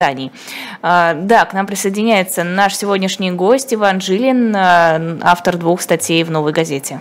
[0.00, 0.30] изданий.
[0.80, 6.30] А, да, к нам присоединяется наш сегодняшний гость Иван Жилин, а, автор двух статей в
[6.30, 7.00] «Новой газете».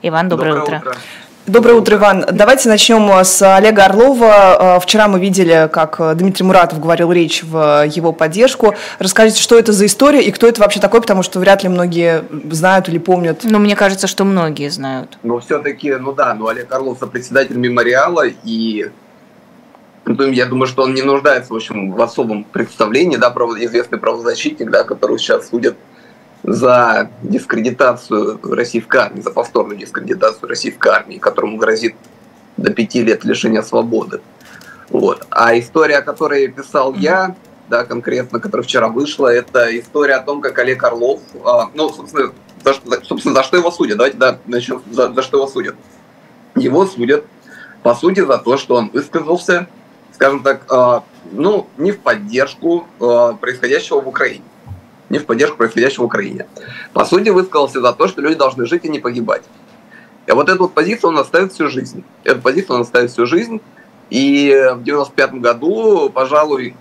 [0.00, 0.90] Иван, доброе, доброе утро.
[0.90, 1.00] утро.
[1.48, 2.24] Доброе утро, Иван.
[2.30, 4.78] Давайте начнем с Олега Орлова.
[4.80, 8.76] Вчера мы видели, как Дмитрий Муратов говорил речь в его поддержку.
[9.00, 12.22] Расскажите, что это за история и кто это вообще такой, потому что вряд ли многие
[12.48, 13.40] знают или помнят.
[13.42, 15.18] Ну, мне кажется, что многие знают.
[15.24, 18.86] Ну, все-таки, ну да, ну Олег Орлов председатель мемориала, и
[20.06, 24.84] я думаю, что он не нуждается, в общем, в особом представлении, да, известный правозащитник, да,
[24.84, 25.76] который сейчас судят
[26.42, 31.94] за дискредитацию российской армии, за повторную дискредитацию российской армии, которому грозит
[32.56, 34.20] до пяти лет лишения свободы.
[34.90, 35.26] Вот.
[35.30, 37.34] А история, о которой писал я,
[37.68, 42.32] да, конкретно, которая вчера вышла, это история о том, как Олег Орлов, а, ну, собственно
[42.64, 43.98] за, собственно, за что его судят?
[43.98, 45.76] Давайте да, начнем, за, за что его судят.
[46.56, 47.24] Его судят,
[47.82, 49.68] по сути, за то, что он высказался
[50.14, 54.44] скажем так, а, ну, не в поддержку а, происходящего в Украине.
[55.10, 56.46] Не в поддержку происходящего в Украине.
[56.92, 59.42] По сути, высказался за то, что люди должны жить и не погибать.
[60.26, 62.04] И вот эту вот позицию он оставит всю жизнь.
[62.22, 63.60] Эту позицию он оставит всю жизнь.
[64.08, 66.76] И в 95 году, пожалуй,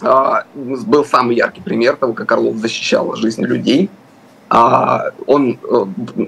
[0.00, 3.90] а, был самый яркий пример того, как Орлов защищал жизнь людей.
[4.48, 5.84] Он э,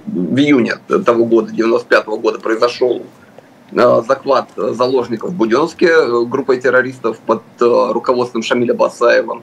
[0.07, 0.75] в июне
[1.07, 3.07] того года, 95 года, произошел
[3.73, 9.43] захват заложников в Буденновске э, группой террористов под э, руководством Шамиля Басаева.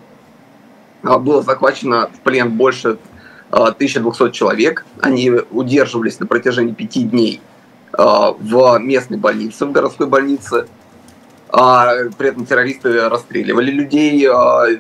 [1.04, 2.98] Было захвачено в плен больше
[3.52, 4.86] 1200 человек.
[5.02, 7.42] Они удерживались на протяжении пяти дней
[7.96, 10.68] в местной больнице, в городской больнице.
[11.52, 14.28] При этом террористы расстреливали людей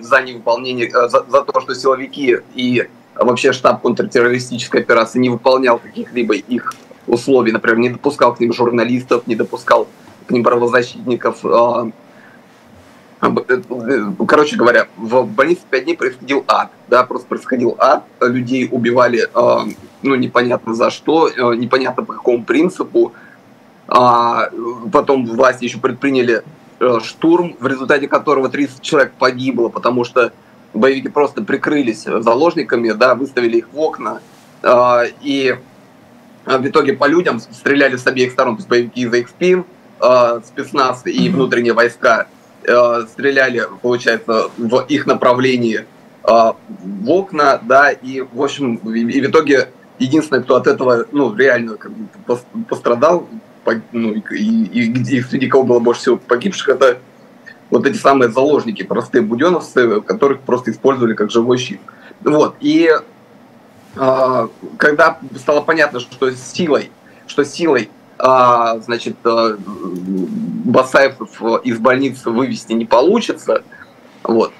[0.01, 6.33] за невыполнение, за, за то, что силовики и вообще штаб контртеррористической операции не выполнял каких-либо
[6.33, 6.73] их
[7.07, 9.87] условий, например, не допускал к ним журналистов, не допускал
[10.27, 11.45] к ним правозащитников.
[11.45, 11.89] А,
[13.21, 19.27] э, короче говоря, в больнице 5 дней происходил ад, да, просто происходил ад, людей убивали,
[19.33, 19.65] а,
[20.01, 23.13] ну, непонятно за что, э, непонятно по какому принципу,
[23.87, 24.49] а,
[24.91, 26.43] потом власти еще предприняли
[26.79, 30.33] э, штурм, в результате которого 30 человек погибло, потому что
[30.73, 34.19] боевики просто прикрылись заложниками, да, выставили их в окна,
[35.21, 35.57] и а
[36.45, 39.65] в итоге по людям стреляли с обеих сторон, то есть боевики из их спин,
[40.01, 42.27] э, спецназ и внутренние войска
[42.63, 45.83] э, стреляли, получается, в их направлении э,
[46.23, 49.69] в окна, да, и, в общем, и в итоге
[49.99, 52.07] единственный, кто от этого, ну, реально как бы
[52.69, 53.27] пострадал,
[53.91, 56.99] ну, и, и, и среди кого было больше всего погибших, это
[57.71, 61.79] вот эти самые заложники, простые буденовцы, которых просто использовали как живой щит.
[62.21, 63.03] Вот, и а,
[63.95, 66.91] когда стало понятно, что силой,
[67.27, 71.15] что силой а, значит, а, Басаев
[71.63, 73.63] из больницы вывести не получится,
[74.23, 74.53] вот,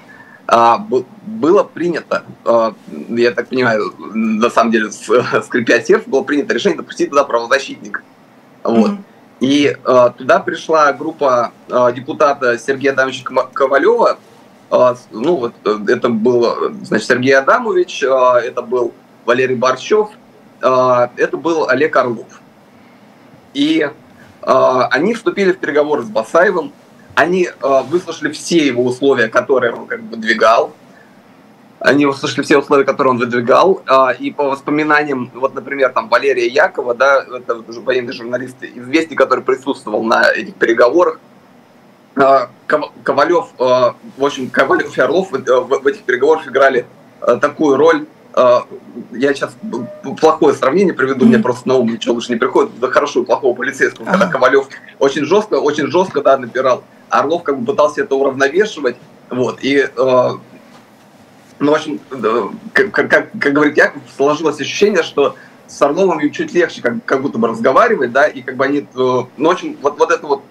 [1.26, 4.92] было принято, я так понимаю, на самом деле,
[5.42, 8.02] скрипя сердце, было принято решение допустить туда правозащитника.
[8.62, 8.92] Вот.
[8.92, 8.98] Mm-hmm.
[9.40, 9.76] И
[10.16, 11.52] туда пришла группа
[11.96, 14.18] депутата Сергея Адамовича Ковалева.
[15.10, 18.94] ну, вот э, это был, значит, Сергей Адамович, это был
[19.26, 20.10] Валерий Борчев,
[20.62, 22.40] а, это был Олег Орлов.
[23.52, 23.90] И
[24.42, 26.72] а, они вступили в переговоры с Басаевым,
[27.14, 30.72] они а, выслушали все его условия, которые он как бы выдвигал,
[31.78, 33.82] они услышали все условия, которые он выдвигал,
[34.18, 40.02] и по воспоминаниям, вот, например, там Валерия Якова, да, это военный журналист известный, который присутствовал
[40.02, 41.20] на этих переговорах,
[42.14, 46.86] Ковалев, в общем, Ковалев и Орлов в этих переговорах играли
[47.20, 49.56] такую роль, я сейчас
[50.20, 51.28] плохое сравнение приведу, mm-hmm.
[51.28, 54.68] мне просто на ум ничего лучше не приходит, за хорошего и плохого полицейского, когда Ковалев
[54.98, 56.84] очень жестко, очень жестко, да, напирал.
[57.08, 58.96] Орлов как бы пытался это уравновешивать,
[59.30, 60.30] вот, и, э,
[61.58, 61.98] ну, в общем,
[62.74, 65.34] как, как, как говорит Яков, сложилось ощущение, что
[65.66, 68.84] с Орловым чуть легче как, как будто бы разговаривать, да, и как бы они, э,
[68.94, 70.42] ну, в общем, вот, вот это вот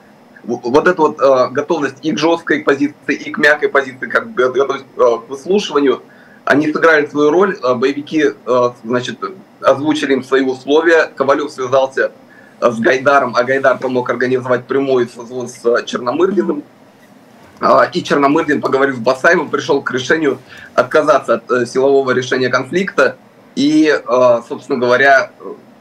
[0.44, 4.86] вот эта вот э, готовность и к жесткой позиции, и к мягкой позиции, как готовность
[4.96, 6.02] э, к выслушиванию–
[6.46, 9.20] они сыграли свою роль, а боевики, а, значит,
[9.62, 11.10] озвучили им свои условия.
[11.16, 12.12] Ковалев связался
[12.60, 16.64] а, с Гайдаром, а Гайдар помог организовать прямой созвон с Черномырдиным.
[17.94, 20.40] И Черномырдин, поговорив с Басаевым, пришел к решению
[20.74, 23.16] отказаться от э, силового решения конфликта
[23.56, 23.98] и,
[24.50, 25.32] собственно говоря,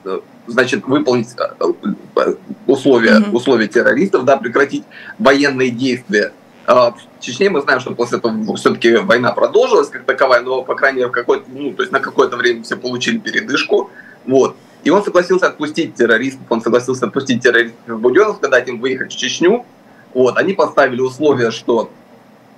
[0.04, 2.34] э, значит, выполнить э,
[2.68, 4.84] условия, условия террористов, да, прекратить
[5.18, 10.40] военные действия а, в Чечне мы знаем, что после этого все-таки война продолжилась как таковая,
[10.40, 13.90] но, по крайней мере, какой ну, то есть на какое-то время все получили передышку.
[14.26, 14.56] Вот.
[14.82, 19.16] И он согласился отпустить террористов, он согласился отпустить террористов в Буденновск, дать им выехать в
[19.16, 19.64] Чечню.
[20.12, 20.36] Вот.
[20.36, 21.90] Они поставили условие, что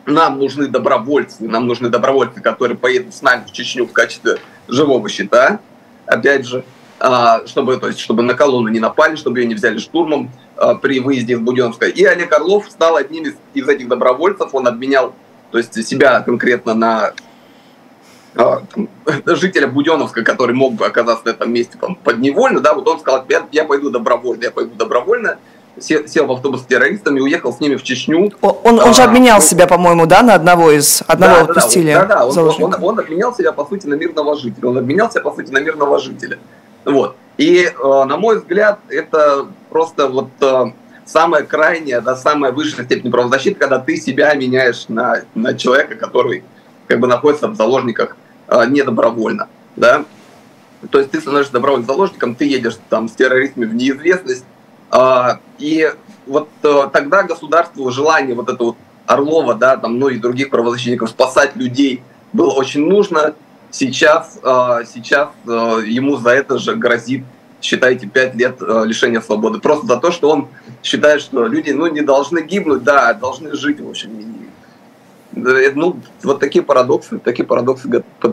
[0.07, 4.39] нам нужны добровольцы, нам нужны добровольцы, которые поедут с нами в Чечню в качестве
[4.69, 5.61] живого щита,
[6.07, 6.76] опять же, а,
[7.47, 11.01] чтобы, то есть, чтобы на колонну не напали, чтобы ее не взяли штурмом а, при
[11.01, 11.87] выезде из Буденновска.
[11.87, 15.15] И Олег Орлов стал одним из, из этих добровольцев, он обменял
[15.51, 17.13] то есть, себя конкретно на
[18.35, 18.89] а, там,
[19.37, 23.25] жителя Буденовска, который мог бы оказаться на этом месте там, подневольно, да, вот он сказал,
[23.29, 25.39] я, я пойду добровольно, я пойду добровольно,
[25.79, 28.33] сел, сел в автобус с террористами уехал с ними в Чечню.
[28.41, 32.05] Он, он, он же обменял себя, по-моему, да, на одного из, одного да, отпустили Да,
[32.05, 35.33] да, он, он, он обменял себя, по сути, на мирного жителя, он обменял себя, по
[35.33, 36.39] сути, на мирного жителя.
[36.87, 37.17] Вот.
[37.37, 40.67] И, э, на мой взгляд, это просто вот э,
[41.05, 46.45] самая крайняя, да, самая высшая степень правозащиты, когда ты себя меняешь на, на человека, который
[46.87, 48.17] как бы находится в заложниках
[48.47, 50.05] э, недобровольно, да.
[50.91, 54.45] То есть ты становишься добровольным заложником, ты едешь там с террористами в неизвестность,
[55.59, 55.93] и
[56.27, 61.57] вот тогда государству желание вот этого вот Орлова, да, там, ну и других правозащитников спасать
[61.57, 62.03] людей
[62.33, 63.35] было очень нужно,
[63.71, 67.25] Сейчас, а, сейчас а, ему за это же грозит,
[67.61, 69.61] считайте, 5 лет а, лишения свободы.
[69.61, 70.49] Просто за то, что он
[70.83, 74.11] считает, что люди ну, не должны гибнуть, да, должны жить, в общем,
[75.37, 77.89] ну, вот такие парадоксы, такие парадоксы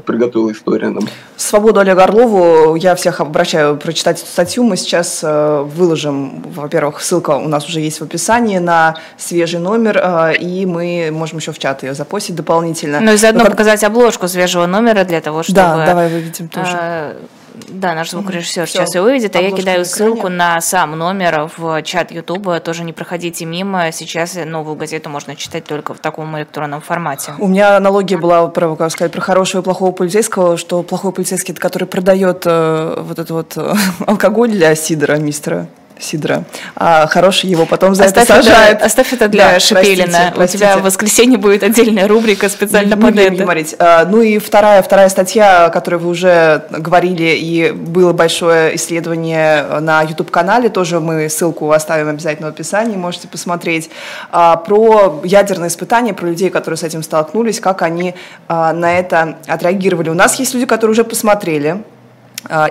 [0.06, 1.08] приготовила история нам.
[1.36, 4.64] Свободу Олега Орлову я всех обращаю прочитать эту статью.
[4.64, 10.00] Мы сейчас э, выложим, во-первых, ссылка у нас уже есть в описании на свежий номер,
[10.02, 13.02] э, и мы можем еще в чат ее запостить дополнительно.
[13.02, 13.52] Ну и заодно как...
[13.52, 15.56] показать обложку свежего номера для того, чтобы...
[15.58, 17.18] Да, давай выведем тоже.
[17.54, 18.80] Э, да, наш звукорежиссер Все.
[18.80, 22.60] сейчас ее выведет, а я кидаю ссылку на сам номер в чат Ютуба.
[22.60, 23.92] Тоже не проходите мимо.
[23.92, 27.34] Сейчас новую газету можно читать только в таком электронном формате.
[27.40, 31.54] У меня аналогия была, про, как сказать, про хорошего и плохого полицейского, что плохой полицейский,
[31.54, 33.74] это который продает э, вот этот вот э,
[34.08, 35.68] алкоголь для Сидора, мистера
[36.04, 36.44] Сидора.
[36.76, 38.78] А хороший его потом за оставь это сажает.
[38.78, 40.06] Это, оставь это для да, Шепелина.
[40.06, 40.58] Простите, простите.
[40.58, 43.44] У тебя в воскресенье будет отдельная рубрика специально под это.
[43.44, 43.76] Говорить.
[43.80, 49.80] А, ну и вторая, вторая статья, о которой вы уже говорили, и было большое исследование
[49.80, 53.90] на YouTube-канале, тоже мы ссылку оставим обязательно в описании, можете посмотреть,
[54.32, 58.16] а, про ядерные испытания, про людей, которые с этим столкнулись, как они
[58.48, 60.10] а, на это отреагировали.
[60.10, 61.84] У нас есть люди, которые уже посмотрели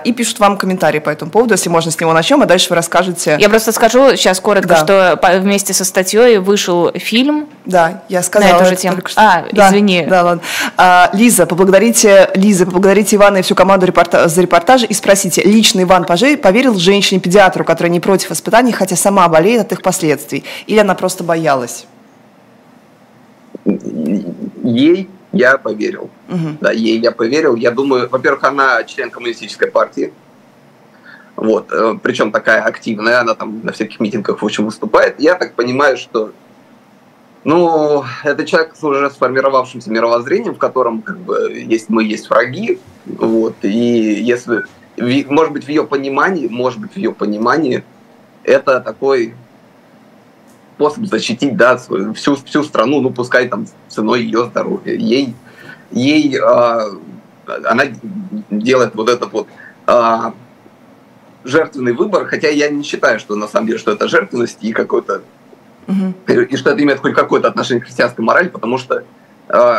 [0.03, 2.75] и пишут вам комментарии по этому поводу, если можно с него начнем, а дальше вы
[2.75, 3.37] расскажете.
[3.39, 4.75] Я просто скажу сейчас коротко, да.
[4.77, 7.47] что вместе со статьей вышел фильм.
[7.65, 8.51] Да, я сказала.
[8.51, 8.97] На эту же тему.
[9.05, 9.21] Что...
[9.21, 10.05] А, да, извини.
[10.07, 10.43] Да, ладно.
[10.77, 14.27] А, Лиза, поблагодарите, Лиза, поблагодарите Ивана и всю команду репорта...
[14.27, 19.61] за репортажи и спросите, лично Иван поверил женщине-педиатру, которая не против испытаний, хотя сама болеет
[19.61, 21.85] от их последствий, или она просто боялась?
[24.63, 26.09] Ей я поверил.
[26.29, 26.57] Угу.
[26.61, 27.55] Да, ей я поверил.
[27.55, 30.13] Я думаю, во-первых, она член коммунистической партии.
[31.35, 35.19] Вот, э, причем такая активная, она там на всяких митингах, в общем, выступает.
[35.19, 36.31] Я так понимаю, что
[37.43, 42.79] ну, это человек с уже сформировавшимся мировоззрением, в котором как бы есть мы, есть враги.
[43.05, 44.63] Вот, и если,
[44.97, 47.83] может быть, в ее понимании, может быть, в ее понимании,
[48.43, 49.33] это такой
[50.75, 54.95] способ защитить да, свою, всю, всю страну, ну пускай там ценой ее здоровья.
[54.95, 55.35] Ей,
[55.91, 56.89] ей э,
[57.65, 57.83] она
[58.49, 59.47] делает вот этот вот
[59.87, 60.31] э,
[61.43, 65.21] жертвенный выбор, хотя я не считаю, что на самом деле, что это жертвенность и какой-то
[65.87, 66.13] угу.
[66.27, 69.03] и что это имеет хоть какое-то отношение к христианской морали, потому что
[69.49, 69.75] э,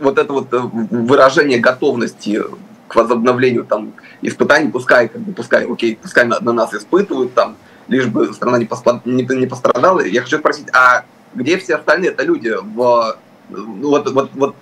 [0.00, 2.42] вот это вот выражение готовности
[2.88, 7.56] к возобновлению там испытаний, пускай, как бы, пускай, окей, пускай на, на нас испытывают там,
[7.88, 9.04] лишь бы страна не, поспад...
[9.06, 10.00] не, не пострадала.
[10.00, 12.52] Я хочу спросить, а где все остальные это люди?
[12.62, 13.16] В...
[13.48, 14.54] Вот, вот, вот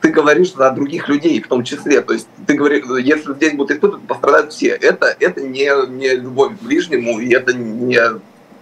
[0.00, 2.00] ты говоришь за других людей в том числе.
[2.00, 4.70] То есть ты говоришь, если здесь будут испытывать, пострадают все.
[4.70, 8.00] Это, это не, не любовь к ближнему, и это не,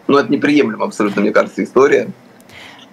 [0.07, 2.11] ну, это неприемлемо абсолютно, мне кажется, история.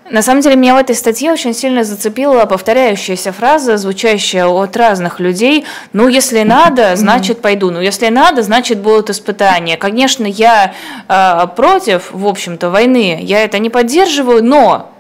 [0.09, 5.19] На самом деле, меня в этой статье очень сильно зацепила повторяющаяся фраза, звучащая от разных
[5.19, 5.65] людей.
[5.91, 7.71] Ну, если надо, значит пойду.
[7.71, 9.75] Ну, если надо, значит будут испытания.
[9.75, 10.73] Конечно, я
[11.09, 13.19] э, против, в общем-то, войны.
[13.21, 14.93] Я это не поддерживаю, но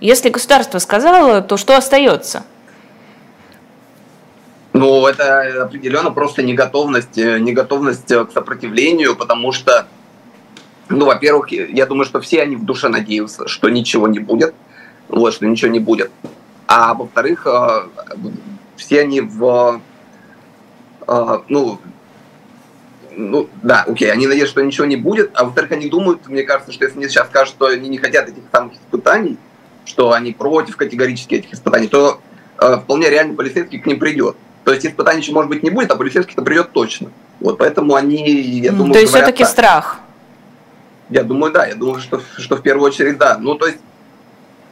[0.00, 2.44] если государство сказало, то что остается?
[4.72, 9.86] Ну, это определенно просто неготовность, э, неготовность к сопротивлению, потому что
[10.90, 14.54] ну, во-первых, я думаю, что все они в душе надеются, что ничего не будет,
[15.08, 16.10] вот, что ничего не будет.
[16.66, 17.82] А во-вторых, э,
[18.76, 19.80] все они в,
[21.06, 21.78] э, ну,
[23.16, 26.72] ну, да, окей, они надеются, что ничего не будет, а во-вторых, они думают, мне кажется,
[26.72, 29.36] что если мне сейчас скажут, что они не хотят этих самых испытаний,
[29.84, 32.20] что они против категорически этих испытаний, то
[32.60, 34.36] э, вполне реально полицейский к ним придет.
[34.64, 37.10] То есть испытаний еще, может быть, не будет, а полицейский-то придет точно.
[37.40, 38.28] Вот, поэтому они,
[38.60, 40.00] я думаю, То есть все-таки страх?
[41.10, 43.36] Я думаю, да, я думаю, что, что в первую очередь да.
[43.38, 43.78] Ну, то есть,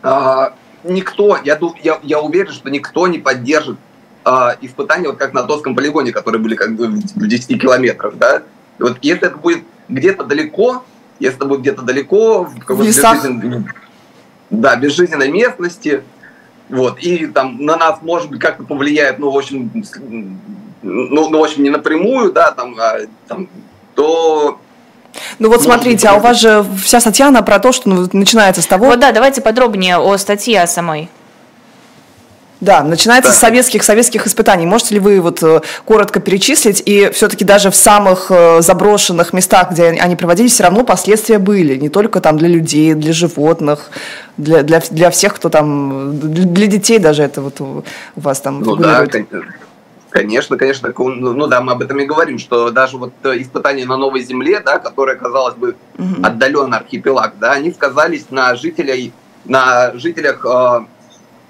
[0.03, 0.55] а,
[0.85, 3.77] никто, я, я, я уверен, что никто не поддержит
[4.25, 4.31] э,
[4.61, 8.43] испытания, вот как на Тосском полигоне, которые были как бы в 10 километрах, да.
[8.79, 10.85] Вот если это будет где-то далеко,
[11.19, 13.65] если это будет где-то далеко, в какой-то безжизненной,
[14.51, 16.05] да, безжизненной местности,
[16.69, 19.71] вот, и там на нас, может быть, как-то повлияет, ну, в общем,
[20.83, 23.49] ну, ну в общем, не напрямую, да, там, а, там
[23.95, 24.61] то
[25.39, 28.63] ну вот смотрите, а у вас же вся статья, она про то, что ну, начинается
[28.63, 28.87] с того...
[28.87, 31.09] Вот да, давайте подробнее о статье самой.
[32.61, 33.37] Да, начинается да.
[33.37, 34.67] с советских советских испытаний.
[34.67, 36.83] Можете ли вы вот э, коротко перечислить?
[36.85, 41.77] И все-таки даже в самых э, заброшенных местах, где они проводились, все равно последствия были.
[41.77, 43.91] Не только там для людей, для животных,
[44.37, 46.19] для, для, для всех, кто там...
[46.19, 47.85] Для детей даже это вот у
[48.17, 49.07] вас там Ну да,
[50.19, 53.87] Конечно, конечно, ну, ну да, мы об этом и говорим, что даже вот э, испытания
[53.87, 56.25] на новой земле, да, которая, казалось бы, угу.
[56.73, 59.13] архипелаг, да, они сказались на жителей,
[59.45, 60.81] на жителях э,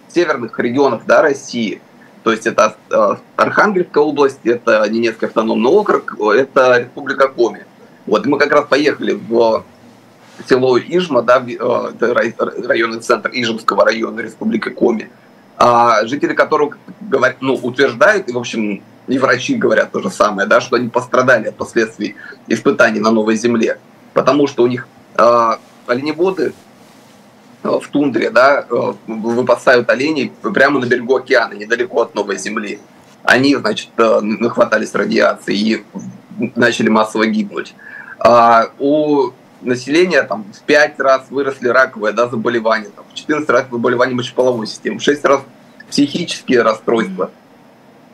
[0.09, 1.81] северных регионов, да, России.
[2.25, 7.65] То есть это э, Архангельская область, это Ненецкий автономный округ, это Республика Коми.
[8.05, 9.65] Вот, мы как раз поехали в
[10.47, 15.09] село Ижма, да, э, это районный центр Ижемского района Республики Коми
[16.05, 20.61] жители которых говорят, ну, утверждают, и, в общем, и врачи говорят то же самое, да,
[20.61, 22.15] что они пострадали от последствий
[22.47, 23.79] испытаний на новой земле,
[24.13, 24.87] потому что у них
[25.17, 25.51] э,
[25.87, 26.53] оленеводы
[27.63, 28.67] в тундре, да,
[29.07, 32.79] выпасают оленей прямо на берегу океана, недалеко от новой земли.
[33.25, 35.85] Они, значит, нахватались радиации и
[36.55, 37.75] начали массово гибнуть.
[38.21, 43.67] А у населения там, в 5 раз выросли раковые да, заболевания, там, в 14 раз
[43.71, 45.43] заболевания мочеполовой системы, в 6 раз
[45.89, 47.31] психические расстройства.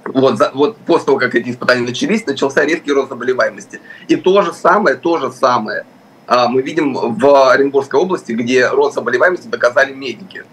[0.05, 3.81] Вот, за, вот после того, как эти испытания начались, начался резкий рост заболеваемости.
[4.09, 5.87] И то же самое, то же самое
[6.27, 10.45] а, мы видим в Оренбургской области, где рост заболеваемости доказали медики.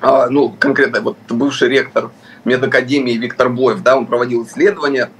[0.00, 2.10] А, ну, конкретно вот бывший ректор
[2.44, 5.10] медакадемии Виктор Боев, да, он проводил исследования,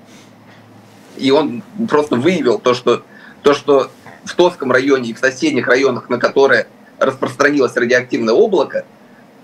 [1.17, 3.03] и он просто выявил то, что,
[3.43, 3.91] то, что
[4.25, 6.67] в Товском районе и в соседних районах, на которые
[6.99, 8.85] распространилось радиоактивное облако,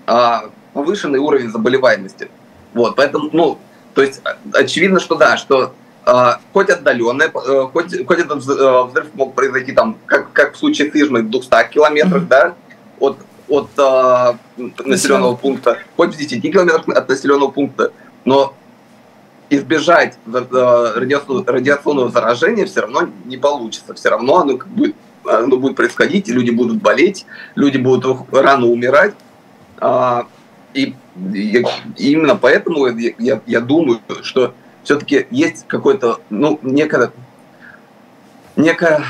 [0.07, 2.29] а, повышенный уровень заболеваемости.
[2.73, 3.57] Вот, поэтому, ну,
[3.93, 4.21] то есть
[4.53, 5.73] очевидно, что да, что
[6.05, 10.57] э, хоть отдаленное, э, хоть, хоть этот э, взрыв мог произойти там, как, как в
[10.57, 12.27] случае с Ижмой, в 200 километрах, mm-hmm.
[12.27, 12.53] да,
[12.99, 13.17] от,
[13.47, 14.33] от э,
[14.83, 17.93] населенного пункта, хоть в 10 километрах от населенного пункта,
[18.25, 18.53] но
[19.49, 23.93] избежать радиационного заражения все равно не получится.
[23.93, 27.25] Все равно оно будет, оно будет происходить, люди будут болеть,
[27.55, 29.13] люди будут рано умирать.
[29.77, 30.27] А,
[30.73, 30.95] и,
[31.33, 31.63] и
[31.97, 37.11] именно поэтому я, я думаю, что все-таки есть какое-то, ну, некое,
[38.55, 39.03] некое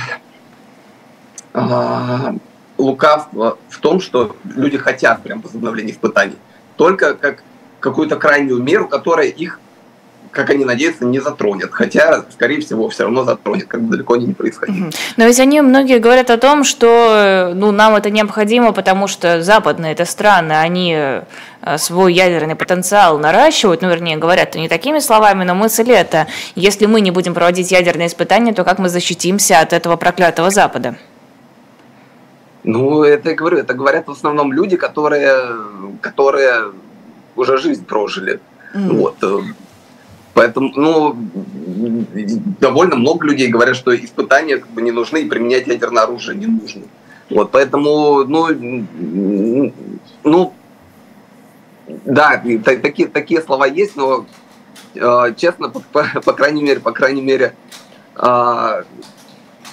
[1.54, 2.36] а,
[2.78, 6.38] лукавство в том, что люди хотят прям возобновления испытаний.
[6.76, 7.44] Только как
[7.80, 9.60] какую-то крайнюю меру, которая их
[10.36, 11.70] как они надеются, не затронет.
[11.72, 14.92] Хотя, скорее всего, все равно затронет, как бы далеко они не происходили.
[15.16, 19.94] Но ведь они многие говорят о том, что ну, нам это необходимо, потому что западные
[19.94, 25.56] это страны, они э, свой ядерный потенциал наращивают, ну, вернее, говорят не такими словами, но
[25.56, 29.96] мысль это, если мы не будем проводить ядерные испытания, то как мы защитимся от этого
[29.96, 30.96] проклятого Запада?
[32.66, 35.32] Ну, это я говорю, это говорят в основном люди, которые,
[36.02, 36.74] которые
[37.38, 38.42] уже жизнь прожили.
[38.74, 38.98] Mm.
[38.98, 39.46] Вот.
[40.36, 41.16] Поэтому, ну,
[42.60, 46.48] довольно много людей говорят, что испытания как бы не нужны и применять ядерное оружие не
[46.48, 46.82] нужно.
[47.30, 48.84] Вот, поэтому, ну,
[50.26, 50.54] ну,
[52.04, 54.26] да, такие, такие слова есть, но
[54.94, 57.56] э, честно, по, по, по крайней мере, по крайней мере,
[58.18, 58.84] э,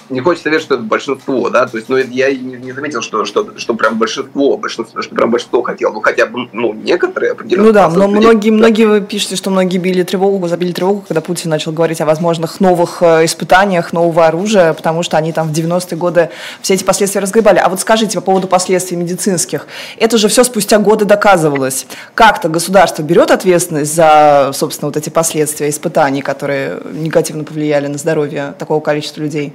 [0.09, 3.25] не хочется верить, что это большинство, да, то есть, ну, я не, не заметил, что,
[3.25, 7.67] что, что прям большинство, большинство, что прям большинство хотело, ну, хотя бы, ну, некоторые определенно.
[7.67, 8.55] Ну да, но многие, да.
[8.55, 12.59] многие вы пишете, что многие били тревогу, забили тревогу, когда Путин начал говорить о возможных
[12.59, 16.29] новых э, испытаниях, нового оружия, потому что они там в 90-е годы
[16.61, 17.59] все эти последствия разгребали.
[17.59, 19.67] А вот скажите по поводу последствий медицинских,
[19.97, 21.85] это же все спустя годы доказывалось.
[22.13, 28.53] Как-то государство берет ответственность за, собственно, вот эти последствия испытаний, которые негативно повлияли на здоровье
[28.57, 29.53] такого количества людей?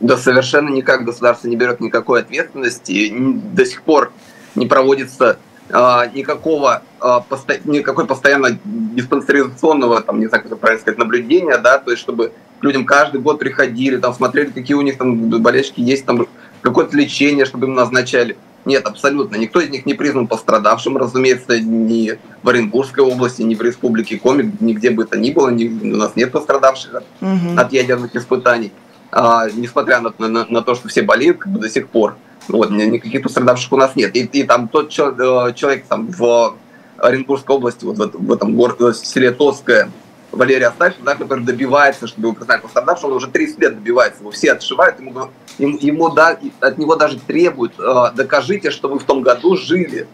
[0.00, 3.12] Да совершенно никак государство не берет никакой ответственности.
[3.52, 4.12] До сих пор
[4.54, 5.38] не проводится
[5.70, 7.24] а, никакого, а,
[7.64, 12.32] никакой постоянно диспансеризационного, там, не знаю, как это правильно сказать, наблюдения, да, то есть чтобы
[12.60, 16.26] людям каждый год приходили, там, смотрели, какие у них там болячки есть, там,
[16.60, 18.36] какое-то лечение, чтобы им назначали.
[18.64, 19.36] Нет, абсолютно.
[19.36, 24.52] Никто из них не признан пострадавшим, разумеется, ни в Оренбургской области, ни в Республике Коми,
[24.60, 27.58] нигде бы это ни было, ни, у нас нет пострадавших угу.
[27.58, 28.72] от ядерных испытаний
[29.16, 32.16] а, несмотря на, на, на то, что все болеют как бы до сих пор.
[32.48, 34.14] Вот, никаких пострадавших у нас нет.
[34.16, 36.56] И, и там тот человек там в
[36.98, 39.88] Оренбургской области, вот в, в этом городе, в селе Тоское,
[40.32, 44.32] Валерий Астафьев, да, который добивается, чтобы его признали пострадавшим, он уже 30 лет добивается, его
[44.32, 49.04] все отшивают, ему, ему, ему да, от него даже требуют, э, докажите, что вы в
[49.04, 50.08] том году жили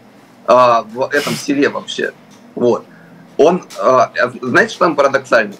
[0.47, 0.53] э,
[0.93, 2.13] в этом селе вообще.
[2.53, 2.85] Вот.
[3.37, 3.99] Он, э,
[4.43, 5.55] знаете, что там парадоксально?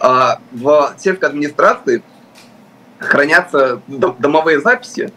[0.00, 2.04] Э, в сельской администрации
[2.98, 5.12] хранятся домовые записи,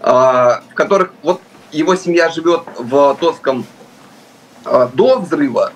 [0.00, 3.64] э, в которых вот его семья живет в Тоском
[4.64, 5.72] э, до взрыва,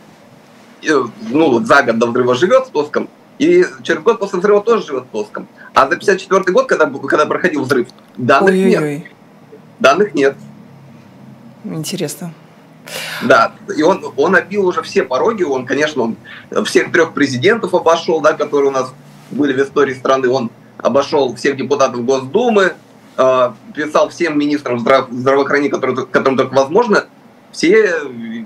[1.30, 3.08] ну, за год до взрыва живет в Тоском,
[3.38, 5.48] и через год после взрыва тоже живет в Тоском.
[5.74, 8.98] А за 54 год, когда, когда проходил взрыв, данных Ой-ой-ой.
[8.98, 9.06] нет.
[9.78, 10.36] Данных нет.
[11.64, 12.32] Интересно.
[13.22, 18.20] Да, и он, он обил уже все пороги, он, конечно, он всех трех президентов обошел,
[18.20, 18.92] да, которые у нас
[19.30, 22.74] были в истории страны, он обошел всех депутатов Госдумы,
[23.16, 27.06] э, писал всем министрам здраво- здравоохранения, которые, которым только возможно,
[27.56, 27.94] все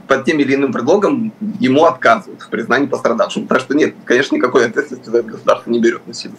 [0.07, 3.49] под тем или иным предлогом ему отказывают в признании пострадавшим.
[3.49, 6.35] Так что нет, конечно, никакой ответственности за это государство не берет на себя.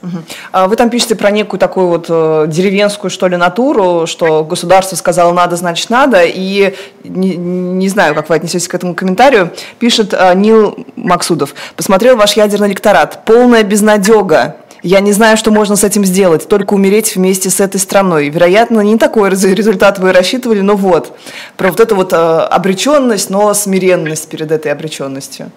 [0.52, 4.96] А вы там пишете про некую такую вот э, деревенскую, что ли, натуру, что государство
[4.96, 10.14] сказало надо, значит надо, и не, не знаю, как вы отнесетесь к этому комментарию, пишет
[10.14, 11.54] э, Нил Максудов.
[11.76, 13.26] Посмотрел ваш ядерный лекторат.
[13.26, 14.56] Полная безнадега.
[14.84, 18.30] Я не знаю, что можно с этим сделать, только умереть вместе с этой страной.
[18.30, 21.16] Вероятно, не такой результат вы рассчитывали, но вот.
[21.56, 25.52] Про вот эту вот э, обреченность, но смиренность перед этой обреченностью.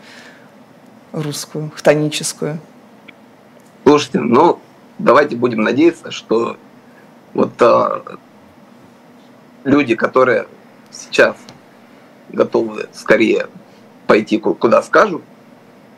[1.12, 2.58] Русскую, хтоническую.
[3.84, 4.58] Слушайте, ну,
[4.98, 6.58] давайте будем надеяться, что
[7.32, 8.00] вот э,
[9.64, 10.46] люди, которые
[10.90, 11.36] сейчас
[12.30, 13.46] готовы скорее
[14.06, 15.22] пойти куда скажут,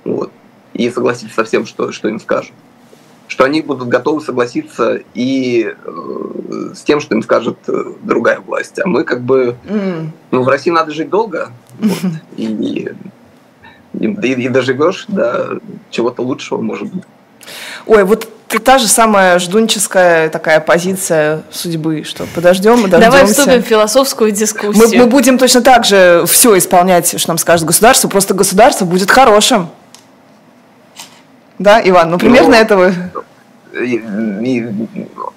[0.04, 0.30] вот,
[0.74, 2.52] и согласиться со всем, что, что им скажут,
[3.28, 8.78] что они будут готовы согласиться и э, с тем, что им скажет э, другая власть.
[8.78, 9.56] А мы как бы...
[9.64, 10.10] Mm.
[10.30, 11.50] Ну, в России надо жить долго.
[11.78, 11.98] Вот,
[12.36, 12.88] и, и,
[13.98, 15.58] и, и доживешь до
[15.90, 17.04] чего-то лучшего, может быть.
[17.86, 18.28] Ой, вот
[18.64, 23.00] та же самая ждунческая такая позиция судьбы, что подождем и дождемся.
[23.00, 24.88] Давай вступим в философскую дискуссию.
[24.88, 29.10] Мы, мы будем точно так же все исполнять, что нам скажет государство, просто государство будет
[29.10, 29.68] хорошим.
[31.58, 32.92] Да, Иван, ну примерно ну, этого.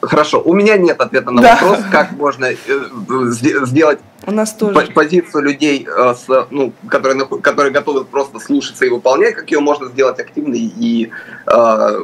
[0.02, 1.56] Хорошо, у меня нет ответа на да.
[1.56, 2.56] вопрос, как можно э,
[3.66, 4.92] сделать у нас тоже.
[4.92, 9.88] позицию людей, э, с, ну, которые, которые готовы просто слушаться и выполнять, как ее можно
[9.88, 11.12] сделать активной и
[11.48, 12.00] э,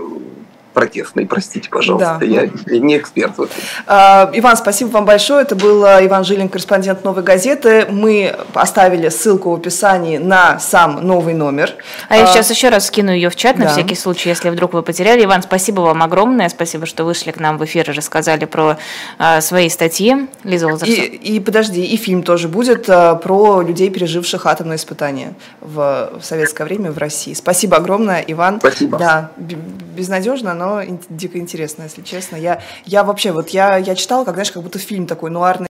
[0.76, 2.18] протестный, простите, пожалуйста.
[2.20, 2.26] Да.
[2.26, 3.56] Я не эксперт в этом.
[3.88, 5.42] А, Иван, спасибо вам большое.
[5.42, 7.88] Это был а, Иван Жилин, корреспондент «Новой газеты».
[7.90, 11.74] Мы оставили ссылку в описании на сам новый номер.
[12.10, 13.72] А, а я сейчас еще раз скину ее в чат, на да.
[13.72, 15.24] всякий случай, если вдруг вы потеряли.
[15.24, 16.50] Иван, спасибо вам огромное.
[16.50, 18.78] Спасибо, что вышли к нам в эфир и рассказали про
[19.18, 20.28] а, свои статьи.
[20.44, 21.04] Лиза Лазарцова.
[21.04, 26.26] И, и подожди, и фильм тоже будет а, про людей, переживших атомные испытания в, в
[26.26, 27.34] советское время в России.
[27.34, 28.60] Спасибо огромное, Иван.
[28.60, 28.98] Спасибо.
[28.98, 30.65] Да, безнадежно, но
[31.10, 32.36] дико интересно, если честно.
[32.36, 35.64] Я, я вообще, вот я, я читала, как, знаешь, как будто фильм такой нуарный,